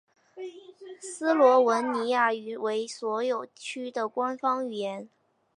[0.99, 5.07] 斯洛文尼亚语为所有区的官方语言。